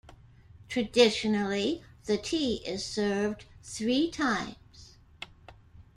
Traditionally, 0.67 1.83
the 2.05 2.17
tea 2.17 2.63
is 2.67 2.83
served 2.83 3.45
three 3.61 4.09
times. 4.09 4.97